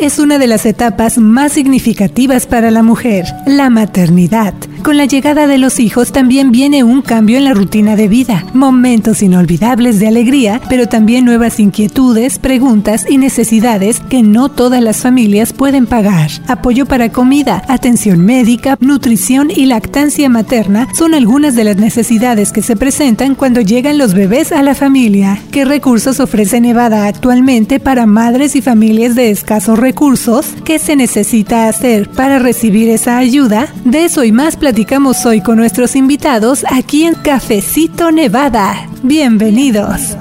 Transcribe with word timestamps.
es 0.00 0.18
una 0.18 0.38
de 0.38 0.46
las 0.46 0.64
etapas 0.64 1.18
más 1.18 1.52
significativas 1.52 2.46
para 2.46 2.70
la 2.70 2.82
mujer, 2.82 3.26
la 3.46 3.68
maternidad. 3.68 4.54
Con 4.82 4.96
la 4.96 5.04
llegada 5.04 5.46
de 5.46 5.58
los 5.58 5.78
hijos 5.78 6.10
también 6.10 6.52
viene 6.52 6.84
un 6.84 7.02
cambio 7.02 7.36
en 7.36 7.44
la 7.44 7.52
rutina 7.52 7.96
de 7.96 8.08
vida, 8.08 8.46
momentos 8.54 9.22
inolvidables 9.22 10.00
de 10.00 10.08
alegría, 10.08 10.58
pero 10.70 10.86
también 10.88 11.26
nuevas 11.26 11.60
inquietudes, 11.60 12.38
preguntas 12.38 13.04
y 13.08 13.18
necesidades 13.18 14.00
que 14.00 14.22
no 14.22 14.48
todas 14.48 14.82
las 14.82 15.02
familias 15.02 15.52
pueden 15.52 15.86
pagar. 15.86 16.30
Apoyo 16.48 16.86
para 16.86 17.12
comida, 17.12 17.62
atención 17.68 18.24
médica, 18.24 18.78
nutrición 18.80 19.50
y 19.54 19.66
lactancia 19.66 20.30
materna 20.30 20.88
son 20.94 21.12
algunas 21.14 21.54
de 21.54 21.64
las 21.64 21.76
necesidades 21.76 22.50
que 22.50 22.62
se 22.62 22.74
presentan 22.74 23.34
cuando 23.34 23.60
llegan 23.60 23.98
los 23.98 24.14
bebés 24.14 24.50
a 24.50 24.62
la 24.62 24.74
familia. 24.74 25.42
¿Qué 25.50 25.66
recursos 25.66 26.20
ofrece 26.20 26.58
Nevada 26.58 27.06
actualmente 27.06 27.80
para 27.80 28.06
madres 28.06 28.56
y 28.56 28.62
familias 28.62 29.14
de 29.14 29.30
escasos 29.30 29.78
recursos? 29.78 30.46
¿Qué 30.64 30.78
se 30.78 30.96
necesita 30.96 31.68
hacer 31.68 32.08
para 32.08 32.38
recibir 32.38 32.88
esa 32.88 33.18
ayuda? 33.18 33.68
De 33.84 34.06
eso 34.06 34.24
y 34.24 34.32
más 34.32 34.56
platicamos 34.56 34.69
hoy 35.26 35.40
con 35.40 35.56
nuestros 35.56 35.96
invitados 35.96 36.64
aquí 36.70 37.04
en 37.04 37.14
Cafecito 37.14 38.12
Nevada. 38.12 38.88
Bienvenidos. 39.02 40.16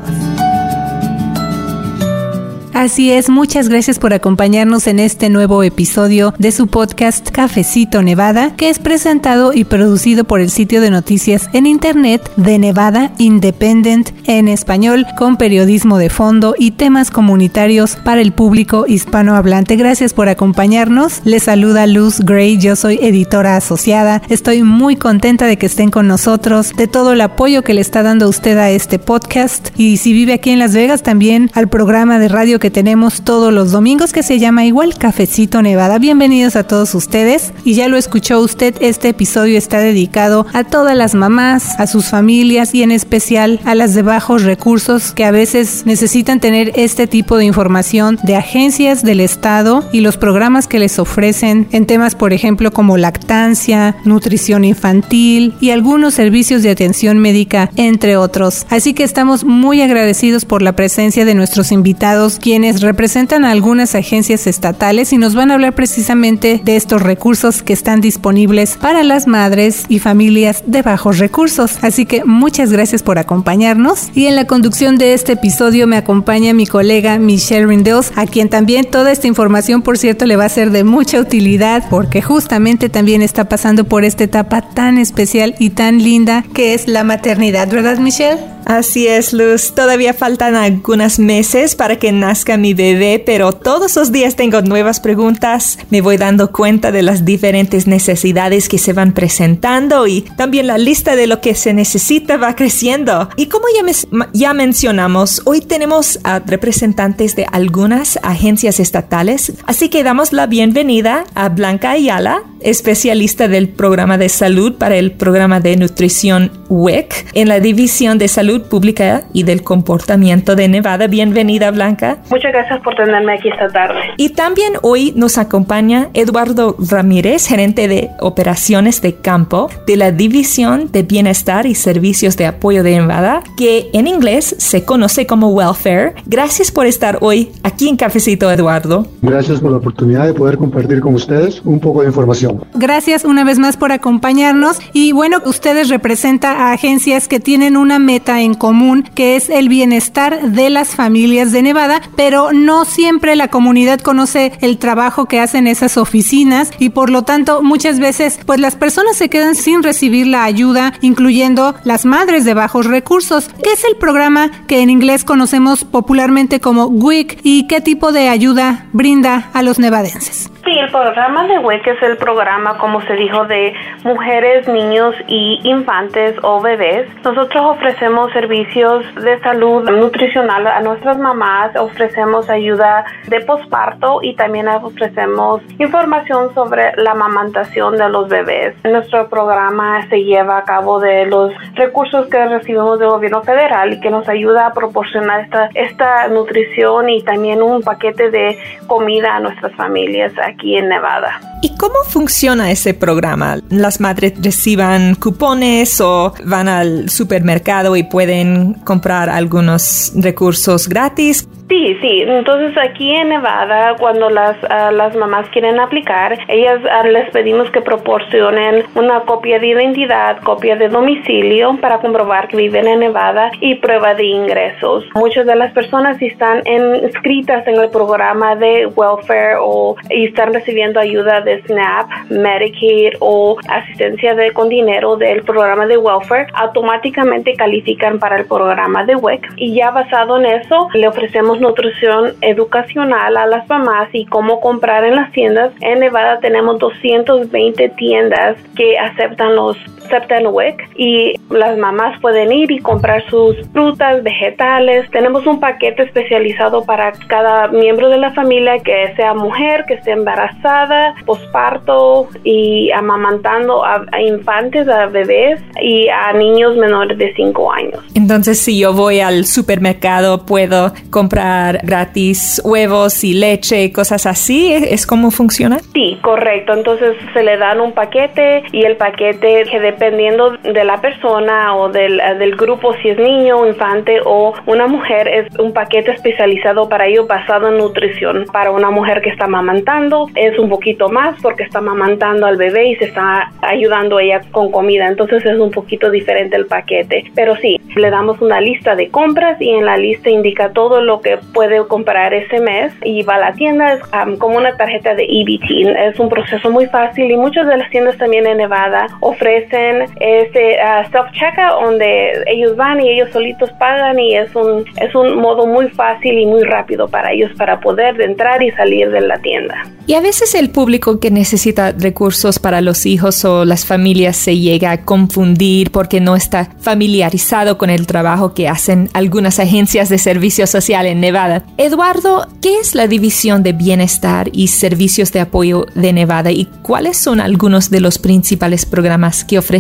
Así 2.80 3.12
es, 3.12 3.28
muchas 3.28 3.68
gracias 3.68 4.00
por 4.00 4.14
acompañarnos 4.14 4.88
en 4.88 5.00
este 5.00 5.30
nuevo 5.30 5.64
episodio 5.64 6.34
de 6.38 6.54
su 6.54 6.68
podcast 6.68 7.30
Cafecito 7.30 8.02
Nevada, 8.02 8.56
que 8.56 8.70
es 8.70 8.80
presentado 8.80 9.52
y 9.52 9.66
producido 9.66 10.24
por 10.24 10.40
el 10.40 10.50
sitio 10.50 10.80
de 10.80 10.90
noticias 10.90 11.50
en 11.52 11.66
Internet 11.66 12.32
de 12.38 12.58
Nevada 12.58 13.12
Independent 13.18 14.12
en 14.28 14.48
español, 14.48 15.06
con 15.18 15.36
periodismo 15.36 15.98
de 15.98 16.10
fondo 16.10 16.56
y 16.58 16.72
temas 16.72 17.12
comunitarios 17.12 17.98
para 17.98 18.22
el 18.22 18.32
público 18.32 18.86
hispanohablante. 18.88 19.76
Gracias 19.76 20.14
por 20.14 20.30
acompañarnos. 20.30 21.20
Les 21.26 21.44
saluda 21.44 21.86
Luz 21.86 22.22
Gray, 22.22 22.60
yo 22.60 22.78
soy 22.78 22.98
editora 23.02 23.58
asociada. 23.58 24.22
Estoy 24.30 24.64
muy 24.64 24.96
contenta 24.96 25.48
de 25.48 25.58
que 25.58 25.66
estén 25.66 25.92
con 25.92 26.08
nosotros, 26.08 26.72
de 26.78 26.88
todo 26.88 27.12
el 27.12 27.20
apoyo 27.20 27.62
que 27.62 27.74
le 27.74 27.82
está 27.82 28.04
dando 28.04 28.30
usted 28.30 28.58
a 28.58 28.70
este 28.70 29.00
podcast 29.00 29.78
y 29.78 29.98
si 29.98 30.14
vive 30.14 30.32
aquí 30.32 30.52
en 30.52 30.60
Las 30.60 30.74
Vegas 30.74 31.04
también 31.04 31.52
al 31.54 31.68
programa 31.68 32.20
de 32.20 32.30
radio 32.30 32.58
que 32.58 32.69
tenemos 32.70 33.22
todos 33.22 33.54
los 33.54 33.72
domingos 33.72 34.14
que 34.14 34.24
se 34.24 34.40
llama 34.40 34.66
igual 34.66 34.98
Cafecito 34.98 35.62
Nevada. 35.62 36.00
Bienvenidos 36.00 36.56
a 36.56 36.64
todos 36.64 36.96
ustedes. 36.96 37.54
Y 37.64 37.74
ya 37.74 37.88
lo 37.88 37.98
escuchó 37.98 38.40
usted, 38.40 38.76
este 38.82 39.10
episodio 39.10 39.58
está 39.58 39.80
dedicado 39.80 40.46
a 40.54 40.64
todas 40.64 40.96
las 40.96 41.16
mamás, 41.16 41.80
a 41.80 41.88
sus 41.88 42.08
familias 42.08 42.74
y 42.74 42.84
en 42.84 42.92
especial 42.92 43.60
a 43.66 43.76
las 43.76 43.94
de 43.94 44.02
bajos 44.02 44.44
recursos 44.44 45.12
que 45.14 45.26
a 45.26 45.32
veces 45.32 45.84
necesitan 45.86 46.40
tener 46.40 46.72
este 46.76 47.08
tipo 47.08 47.38
de 47.38 47.46
información 47.46 48.20
de 48.24 48.36
agencias 48.36 49.04
del 49.04 49.20
Estado 49.20 49.88
y 49.92 50.02
los 50.02 50.18
programas 50.18 50.68
que 50.68 50.80
les 50.80 51.00
ofrecen 51.00 51.68
en 51.72 51.86
temas, 51.86 52.16
por 52.16 52.34
ejemplo, 52.34 52.72
como 52.72 52.98
lactancia, 52.98 53.96
nutrición 54.06 54.66
infantil 54.66 55.54
y 55.60 55.72
algunos 55.72 56.14
servicios 56.14 56.64
de 56.64 56.72
atención 56.72 57.20
médica, 57.20 57.72
entre 57.76 58.18
otros. 58.18 58.66
Así 58.70 58.94
que 58.94 59.04
estamos 59.04 59.44
muy 59.44 59.82
agradecidos 59.82 60.46
por 60.46 60.62
la 60.62 60.74
presencia 60.74 61.26
de 61.26 61.36
nuestros 61.36 61.72
invitados, 61.72 62.40
quienes 62.50 62.82
representan 62.82 63.46
a 63.46 63.52
algunas 63.52 63.94
agencias 63.94 64.48
estatales 64.48 65.14
y 65.14 65.20
nos 65.20 65.36
van 65.36 65.52
a 65.52 65.54
hablar 65.54 65.76
precisamente 65.76 66.60
de 66.64 66.78
estos 66.78 67.00
recursos 67.00 67.62
que 67.62 67.74
están 67.74 68.02
disponibles 68.02 68.76
para 68.76 69.04
las 69.04 69.28
madres 69.28 69.84
y 69.88 70.00
familias 70.00 70.64
de 70.66 70.82
bajos 70.82 71.20
recursos. 71.20 71.78
Así 71.84 72.08
que 72.08 72.24
muchas 72.26 72.72
gracias 72.72 73.04
por 73.04 73.20
acompañarnos 73.20 74.08
y 74.16 74.26
en 74.26 74.36
la 74.36 74.48
conducción 74.48 74.98
de 74.98 75.14
este 75.14 75.34
episodio 75.34 75.86
me 75.86 75.98
acompaña 75.98 76.56
mi 76.56 76.66
colega 76.66 77.20
Michelle 77.20 77.68
Rindels, 77.68 78.12
a 78.16 78.26
quien 78.26 78.50
también 78.50 78.86
toda 78.86 79.12
esta 79.12 79.28
información, 79.28 79.84
por 79.84 80.00
cierto, 80.00 80.26
le 80.26 80.36
va 80.36 80.46
a 80.46 80.50
ser 80.50 80.72
de 80.72 80.84
mucha 80.84 81.20
utilidad 81.20 81.88
porque 81.88 82.24
justamente 82.24 82.90
también 82.90 83.22
está 83.22 83.48
pasando 83.48 83.84
por 83.84 84.04
esta 84.04 84.24
etapa 84.24 84.64
tan 84.64 84.98
especial 84.98 85.54
y 85.60 85.70
tan 85.70 86.02
linda 86.02 86.44
que 86.56 86.74
es 86.74 86.88
la 86.88 87.04
maternidad, 87.04 87.70
¿verdad 87.70 88.00
Michelle? 88.00 88.40
Así 88.70 89.08
es, 89.08 89.34
Luz. 89.34 89.74
Todavía 89.74 90.14
faltan 90.14 90.54
algunos 90.54 91.18
meses 91.18 91.74
para 91.74 91.96
que 91.96 92.12
nazca 92.12 92.39
mi 92.58 92.74
bebé, 92.74 93.22
pero 93.24 93.52
todos 93.52 93.96
los 93.96 94.12
días 94.12 94.36
tengo 94.36 94.62
nuevas 94.62 95.00
preguntas. 95.00 95.78
Me 95.90 96.02
voy 96.02 96.18
dando 96.18 96.52
cuenta 96.52 96.92
de 96.92 97.04
las 97.04 97.26
diferentes 97.26 97.86
necesidades 97.88 98.68
que 98.70 98.78
se 98.78 98.94
van 98.94 99.14
presentando 99.14 100.08
y 100.08 100.22
también 100.22 100.68
la 100.68 100.78
lista 100.78 101.16
de 101.16 101.28
lo 101.28 101.42
que 101.42 101.56
se 101.56 101.74
necesita 101.74 102.38
va 102.38 102.56
creciendo. 102.56 103.30
Y 103.36 103.48
como 103.48 103.66
ya, 103.76 104.28
ya 104.34 104.54
mencionamos, 104.54 105.42
hoy 105.46 105.62
tenemos 105.62 106.20
a 106.24 106.40
representantes 106.40 107.36
de 107.36 107.46
algunas 107.52 108.20
agencias 108.24 108.80
estatales, 108.80 109.54
así 109.66 109.90
que 109.90 110.04
damos 110.04 110.34
la 110.34 110.48
bienvenida 110.48 111.26
a 111.36 111.50
Blanca 111.50 111.92
Ayala, 111.92 112.44
especialista 112.62 113.48
del 113.48 113.70
programa 113.70 114.18
de 114.18 114.30
salud 114.30 114.74
para 114.74 114.98
el 114.98 115.12
programa 115.12 115.60
de 115.60 115.78
nutrición 115.78 116.52
WIC 116.70 117.32
en 117.34 117.48
la 117.48 117.60
División 117.60 118.18
de 118.18 118.28
Salud 118.28 118.62
Pública 118.62 119.24
y 119.34 119.44
del 119.44 119.64
Comportamiento 119.64 120.56
de 120.56 120.68
Nevada. 120.68 121.08
Bienvenida, 121.08 121.72
Blanca. 121.72 122.20
Muchas 122.30 122.52
gracias 122.52 122.80
por 122.82 122.96
tenerme 122.96 123.34
aquí 123.34 123.50
esta 123.50 123.68
tarde. 123.68 124.00
Y 124.18 124.30
también 124.30 124.74
hoy 124.82 125.14
nos 125.16 125.38
acompaña 125.38 126.10
Eduardo 126.14 126.76
Ramírez, 126.80 127.48
gerente 127.48 127.88
de 127.88 128.10
operaciones 128.20 129.02
de 129.02 129.16
campo 129.16 129.70
de 129.88 129.98
la 129.98 130.12
División 130.12 130.92
de 130.92 131.04
Bienestar 131.04 131.66
y 131.66 131.76
Servicios 131.76 132.38
de 132.38 132.46
Apoyo 132.46 132.84
de 132.84 132.98
Nevada, 132.98 133.42
que 133.58 133.90
en 133.94 134.08
inglés 134.08 134.56
se 134.58 134.86
conoce 134.86 135.26
como 135.26 135.50
Welfare. 135.50 136.14
Gracias 136.26 136.72
por 136.72 136.86
estar 136.86 137.18
hoy 137.22 137.52
aquí 137.64 137.90
en 137.90 137.98
Cafecito, 137.98 138.52
Eduardo. 138.52 139.08
Gracias 139.22 139.60
por 139.60 139.72
la 139.72 139.78
oportunidad 139.78 140.26
de 140.26 140.34
poder 140.34 140.58
compartir 140.58 141.00
con 141.00 141.16
ustedes 141.16 141.62
un 141.66 141.80
poco 141.80 142.02
de 142.02 142.08
información. 142.08 142.64
Gracias 142.76 143.26
una 143.26 143.44
vez 143.44 143.60
más 143.60 143.78
por 143.78 143.92
acompañarnos. 143.92 144.80
Y 144.94 145.12
bueno, 145.12 145.38
ustedes 145.46 145.90
representan 145.90 146.59
agencias 146.60 147.28
que 147.28 147.40
tienen 147.40 147.78
una 147.78 148.00
meta 148.00 148.42
en 148.42 148.54
común, 148.54 149.10
que 149.16 149.36
es 149.36 149.50
el 149.50 149.70
bienestar 149.70 150.52
de 150.52 150.70
las 150.70 150.90
familias 150.90 151.52
de 151.52 151.62
Nevada, 151.62 152.02
pero 152.16 152.52
no 152.52 152.86
siempre 152.86 153.36
la 153.36 153.48
comunidad 153.48 154.00
conoce 154.00 154.52
el 154.62 154.78
trabajo 154.78 155.26
que 155.26 155.40
hacen 155.40 155.68
esas 155.68 155.98
oficinas 155.98 156.72
y 156.80 156.90
por 156.90 157.10
lo 157.10 157.24
tanto 157.24 157.62
muchas 157.62 158.00
veces 158.00 158.40
pues 158.46 158.60
las 158.60 158.76
personas 158.76 159.16
se 159.16 159.30
quedan 159.30 159.56
sin 159.56 159.84
recibir 159.84 160.28
la 160.28 160.44
ayuda, 160.44 160.94
incluyendo 161.02 161.76
las 161.84 162.06
madres 162.06 162.46
de 162.46 162.54
bajos 162.54 162.86
recursos. 162.86 163.50
¿Qué 163.64 163.74
es 163.74 163.84
el 163.86 163.96
programa 163.96 164.52
que 164.68 164.82
en 164.82 164.90
inglés 164.90 165.24
conocemos 165.24 165.84
popularmente 165.84 166.60
como 166.60 166.86
WIC 166.86 167.40
y 167.44 167.68
qué 167.68 167.82
tipo 167.82 168.12
de 168.12 168.30
ayuda 168.30 168.88
brinda 168.94 169.50
a 169.54 169.64
los 169.64 169.80
nevadenses? 169.80 170.50
Sí, 170.70 170.78
el 170.78 170.92
programa 170.92 171.48
de 171.48 171.58
WIC 171.58 171.88
es 171.88 172.04
el 172.04 172.18
programa, 172.18 172.78
como 172.78 173.02
se 173.02 173.14
dijo, 173.14 173.44
de 173.46 173.74
mujeres, 174.04 174.68
niños 174.68 175.16
y 175.26 175.60
infantes 175.64 176.36
o 176.44 176.62
bebés. 176.62 177.08
Nosotros 177.24 177.76
ofrecemos 177.76 178.32
servicios 178.34 179.04
de 179.16 179.40
salud 179.40 179.90
nutricional 179.90 180.68
a 180.68 180.80
nuestras 180.82 181.18
mamás, 181.18 181.76
ofrecemos 181.76 182.52
ayuda 182.52 183.04
de 183.30 183.40
posparto 183.40 184.20
y 184.22 184.36
también 184.36 184.68
ofrecemos 184.68 185.64
información 185.80 186.54
sobre 186.54 186.92
la 186.98 187.14
amamantación 187.14 187.98
de 187.98 188.08
los 188.08 188.30
bebés. 188.30 188.76
Nuestro 188.84 189.28
programa 189.28 190.08
se 190.08 190.24
lleva 190.24 190.60
a 190.60 190.66
cabo 190.66 191.00
de 191.00 191.26
los 191.26 191.52
recursos 191.74 192.28
que 192.28 192.46
recibimos 192.46 193.00
del 193.00 193.10
gobierno 193.10 193.42
federal 193.42 193.94
y 193.94 194.02
que 194.02 194.12
nos 194.12 194.30
ayuda 194.30 194.68
a 194.68 194.74
proporcionar 194.74 195.46
esta, 195.46 195.70
esta 195.74 196.28
nutrición 196.28 197.10
y 197.10 197.24
también 197.24 197.64
un 197.64 197.82
paquete 197.82 198.30
de 198.30 198.60
comida 198.86 199.36
a 199.36 199.40
nuestras 199.40 199.74
familias 199.74 200.32
aquí 200.38 200.59
en 200.64 200.90
Nevada. 200.90 201.40
¿Y 201.62 201.76
cómo 201.76 201.96
funciona 202.08 202.72
ese 202.72 202.94
programa? 202.94 203.58
¿Las 203.70 204.00
madres 204.00 204.34
reciban 204.42 205.16
cupones 205.16 206.00
o 206.00 206.34
van 206.46 206.68
al 206.68 207.10
supermercado 207.10 207.96
y 207.96 208.04
pueden 208.04 208.76
comprar 208.76 209.30
algunos 209.30 210.14
recursos 210.16 210.88
gratis? 210.88 211.48
Sí, 211.70 211.96
sí. 212.02 212.24
Entonces 212.26 212.76
aquí 212.78 213.12
en 213.12 213.30
Nevada, 213.30 213.96
cuando 214.00 214.28
las, 214.32 214.58
ah, 214.72 214.92
las 214.92 215.16
mamás 215.16 215.48
quieren 215.50 215.80
aplicar, 215.80 216.36
ellas 216.48 216.80
ah, 216.90 217.06
les 217.08 217.30
pedimos 217.30 217.70
que 217.70 217.80
proporcionen 217.80 218.86
una 218.96 219.20
copia 219.22 219.60
de 219.60 219.68
identidad, 219.68 220.40
copia 220.42 220.76
de 220.76 220.90
domicilio 220.90 221.78
para 221.80 222.00
comprobar 222.00 222.48
que 222.48 222.58
viven 222.58 222.88
en 222.88 223.02
Nevada 223.02 223.52
y 223.62 223.76
prueba 223.76 224.16
de 224.16 224.26
ingresos. 224.26 225.06
Muchas 225.14 225.46
de 225.46 225.56
las 225.56 225.72
personas 225.72 226.20
están 226.20 226.64
inscritas 226.66 227.68
en 227.68 227.80
el 227.80 227.90
programa 227.92 228.56
de 228.56 228.88
welfare 228.88 229.58
o 229.62 229.96
están 230.10 230.56
recibiendo 230.56 231.00
ayuda 231.00 231.42
de 231.42 231.62
SNAP, 231.68 232.32
Medicaid 232.32 233.14
o 233.20 233.58
asistencia 233.68 234.34
de, 234.34 234.52
con 234.54 234.70
dinero 234.70 235.18
del 235.18 235.44
programa 235.44 235.86
de 235.86 235.98
welfare, 235.98 236.48
automáticamente 236.56 237.54
califican 237.54 238.18
para 238.18 238.38
el 238.38 238.46
programa 238.46 239.04
de 239.04 239.16
WIC 239.16 239.46
y 239.58 239.76
ya 239.76 239.92
basado 239.92 240.40
en 240.40 240.48
eso 240.48 240.90
le 240.96 241.08
ofrecemos 241.08 241.59
nutrición 241.60 242.34
educacional 242.42 243.38
a 243.38 243.46
las 243.46 243.68
mamás 243.68 244.10
y 244.14 244.26
cómo 244.26 244.62
comprar 244.62 245.04
en 245.04 245.16
las 245.16 245.32
tiendas. 245.32 245.72
En 245.82 246.00
Nevada 246.00 246.40
tenemos 246.40 246.80
220 246.80 247.90
tiendas 247.90 248.58
que 248.76 248.98
aceptan 248.98 249.56
los 249.56 249.78
Septenwick 250.10 250.90
y 250.96 251.34
las 251.50 251.78
mamás 251.78 252.20
pueden 252.22 252.52
ir 252.52 252.72
y 252.72 252.80
comprar 252.80 253.24
sus 253.30 253.56
frutas, 253.74 254.24
vegetales. 254.24 255.10
Tenemos 255.12 255.46
un 255.46 255.60
paquete 255.60 256.04
especializado 256.04 256.84
para 256.86 257.12
cada 257.28 257.68
miembro 257.68 258.10
de 258.10 258.18
la 258.18 258.32
familia 258.34 258.80
que 258.80 259.14
sea 259.16 259.34
mujer, 259.34 259.86
que 259.88 259.96
esté 259.96 260.12
embarazada, 260.12 261.16
posparto 261.26 262.28
y 262.44 262.92
amamantando 262.92 263.84
a, 263.84 264.06
infantes, 264.22 264.88
a 264.88 265.08
bebés 265.08 265.62
y 265.82 266.08
a 266.10 266.34
niños 266.34 266.76
menores 266.78 267.18
de 267.18 267.34
5 267.36 267.72
años. 267.72 268.04
Entonces, 268.16 268.60
si 268.60 268.80
yo 268.80 268.94
voy 268.94 269.20
al 269.20 269.46
supermercado, 269.46 270.46
puedo 270.46 270.94
comprar 271.10 271.80
gratis 271.84 272.62
huevos 272.64 273.24
y 273.24 273.34
leche 273.34 273.84
y 273.84 273.92
cosas 273.92 274.26
así. 274.26 274.74
¿Es 274.74 275.06
como 275.06 275.32
funciona? 275.32 275.80
Sí, 275.94 276.18
correcto. 276.22 276.74
Entonces 276.74 277.16
se 277.34 277.44
le 277.44 277.58
dan 277.58 277.80
un 277.80 277.94
paquete 277.94 278.64
y 278.72 278.84
el 278.84 278.98
paquete 278.98 279.64
que 279.70 279.80
dependiendo 280.00 280.52
de 280.64 280.84
la 280.86 281.02
persona 281.02 281.76
o 281.76 281.90
del, 281.90 282.22
del 282.40 282.56
grupo, 282.56 282.94
si 283.02 283.10
es 283.10 283.20
niño, 283.20 283.68
infante 283.68 284.20
o 284.24 284.54
una 284.66 284.88
mujer, 284.88 285.28
es 285.28 285.60
un 285.60 285.74
paquete 285.74 286.12
especializado 286.12 286.88
para 286.88 287.08
ello 287.08 287.28
basado 287.28 287.68
en 287.68 287.78
nutrición. 287.78 288.46
Para 288.52 288.72
una 288.72 288.90
mujer 288.90 289.22
que 289.22 289.30
está 289.30 289.46
amamantando 289.46 290.28
es 290.36 290.58
un 290.58 290.70
poquito 290.70 291.10
más 291.10 291.36
porque 291.42 291.64
está 291.64 291.80
amamantando 291.80 292.46
al 292.46 292.56
bebé 292.56 292.88
y 292.88 292.96
se 292.96 293.06
está 293.06 293.52
ayudando 293.62 294.20
ella 294.20 294.42
con 294.52 294.72
comida. 294.72 295.08
Entonces 295.08 295.46
es 295.46 295.60
un 295.60 295.72
poquito 295.72 296.10
diferente 296.10 296.56
el 296.56 296.66
paquete. 296.66 297.26
Pero 297.36 297.58
sí, 297.58 297.80
le 297.96 298.10
damos 298.10 298.42
una 298.42 298.62
lista 298.62 298.96
de 298.96 299.10
compras 299.10 299.60
y 299.60 299.70
en 299.70 299.86
la 299.86 299.98
lista 299.98 300.30
indica 300.30 300.72
todo 300.72 301.02
lo 301.02 301.20
que 301.20 301.40
puede 301.54 301.86
comprar 301.88 302.34
ese 302.34 302.62
mes 302.62 302.94
y 303.04 303.24
va 303.24 303.36
a 303.36 303.40
la 303.40 303.54
tienda. 303.54 303.94
Es 303.94 304.02
como 304.38 304.58
una 304.58 304.78
tarjeta 304.78 305.14
de 305.14 305.26
EBT. 305.26 305.98
Es 306.14 306.20
un 306.20 306.30
proceso 306.30 306.70
muy 306.70 306.86
fácil 306.86 307.30
y 307.30 307.36
muchas 307.36 307.68
de 307.68 307.78
las 307.78 307.90
tiendas 307.90 308.18
también 308.18 308.48
en 308.48 308.58
Nevada 308.58 309.08
ofrecen 309.20 309.89
este 310.20 310.78
uh, 310.78 311.10
self-checkout 311.12 311.82
donde 311.82 312.44
ellos 312.48 312.76
van 312.76 313.02
y 313.02 313.10
ellos 313.10 313.30
solitos 313.32 313.72
pagan 313.74 314.20
y 314.20 314.36
es 314.36 314.54
un, 314.56 314.86
es 315.02 315.14
un 315.16 315.38
modo 315.38 315.66
muy 315.66 315.90
fácil 315.90 316.38
y 316.38 316.46
muy 316.46 316.64
rápido 316.64 317.08
para 317.08 317.32
ellos 317.32 317.52
para 317.58 317.80
poder 317.80 318.20
entrar 318.22 318.62
y 318.62 318.72
salir 318.72 319.10
de 319.12 319.22
la 319.22 319.38
tienda. 319.40 319.84
Y 320.08 320.16
a 320.16 320.22
veces 320.22 320.56
el 320.56 320.72
público 320.72 321.20
que 321.20 321.30
necesita 321.30 321.92
recursos 321.92 322.58
para 322.58 322.82
los 322.82 323.06
hijos 323.06 323.46
o 323.46 323.64
las 323.64 323.86
familias 323.86 324.38
se 324.38 324.58
llega 324.58 324.92
a 324.92 325.06
confundir 325.06 325.92
porque 325.92 326.20
no 326.20 326.36
está 326.36 326.70
familiarizado 326.80 327.78
con 327.78 327.92
el 327.92 328.08
trabajo 328.08 328.56
que 328.56 328.68
hacen 328.68 329.10
algunas 329.14 329.60
agencias 329.60 330.10
de 330.10 330.18
servicio 330.18 330.66
social 330.66 331.06
en 331.06 331.20
Nevada. 331.20 331.64
Eduardo, 331.78 332.48
¿qué 332.60 332.80
es 332.80 332.96
la 332.96 333.08
División 333.08 333.62
de 333.62 333.74
Bienestar 333.74 334.50
y 334.52 334.70
Servicios 334.70 335.32
de 335.32 335.42
Apoyo 335.42 335.86
de 335.94 336.12
Nevada 336.12 336.50
y 336.50 336.66
cuáles 336.82 337.18
son 337.18 337.40
algunos 337.40 337.92
de 337.92 338.02
los 338.02 338.18
principales 338.18 338.88
programas 338.88 339.44
que 339.44 339.60
ofrece? 339.60 339.79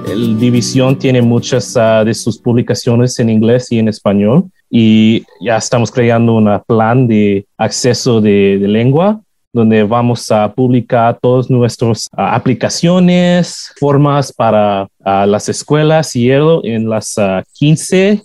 El 0.10 0.40
División 0.40 0.98
tiene 0.98 1.22
muchas 1.22 1.76
ah, 1.76 2.04
de 2.06 2.14
sus 2.14 2.38
publicaciones 2.38 3.20
en 3.20 3.30
inglés 3.30 3.72
y 3.72 3.80
en 3.80 3.88
español 3.88 4.46
y 4.70 5.24
ya 5.42 5.58
estamos 5.58 5.92
creando 5.92 6.34
un 6.36 6.50
plan 6.68 7.08
de 7.08 7.46
acceso 7.58 8.22
de, 8.22 8.58
lengua 8.60 9.22
donde 9.54 9.84
vamos 9.84 10.30
a 10.32 10.52
publicar 10.52 11.18
todas 11.22 11.50
nuestras 11.50 12.10
ah, 12.18 12.36
aplicaciones, 12.36 13.72
formas 13.80 14.34
para 14.34 14.88
ah, 15.06 15.26
las 15.28 15.48
escuelas 15.48 16.16
y 16.16 16.32
en 16.32 16.90
las 16.90 17.16
15 17.54 18.22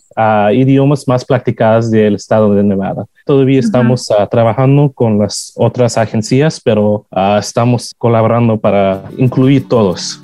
idiomas 0.55 1.07
más 1.07 1.25
practicadas 1.25 1.91
del 1.91 2.15
estado 2.15 2.55
de 2.55 2.63
Nevada. 2.65 3.05
Todavía 3.27 3.61
estamos 3.61 4.09
trabajando 4.31 4.91
con 4.91 5.19
las 5.19 5.53
otras 5.55 5.99
agencias, 5.99 6.61
pero 6.61 7.07
estamos 7.39 7.95
colaborando 7.99 8.59
para 8.59 9.05
incluir 9.19 9.69
todos. 9.69 10.19